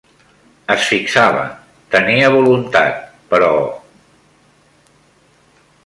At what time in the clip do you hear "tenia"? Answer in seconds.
1.97-2.31